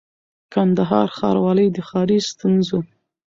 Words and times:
کندهار 0.53 1.07
ښاروالۍ 1.17 1.67
د 1.75 1.77
ښاري 1.87 2.19
ستونزو 2.29 2.79